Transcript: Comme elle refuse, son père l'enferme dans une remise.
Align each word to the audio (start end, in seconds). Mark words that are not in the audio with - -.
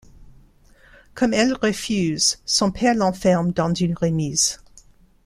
Comme 1.13 1.31
elle 1.31 1.53
refuse, 1.53 2.39
son 2.47 2.71
père 2.71 2.95
l'enferme 2.95 3.51
dans 3.51 3.71
une 3.71 3.93
remise. 3.93 4.57